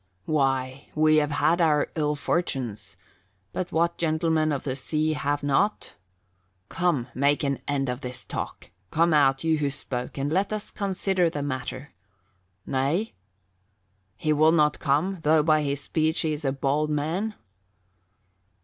[0.25, 2.97] "Why we have had our ill fortunes.
[3.53, 5.93] But what gentlemen of the sea have not?
[6.69, 8.71] Come, make an end of this talk.
[8.89, 11.93] Come out, you who spoke, and let us consider the matter.
[12.65, 13.13] Nay?
[14.17, 17.35] He will not come, though by his speech he is a bold man?"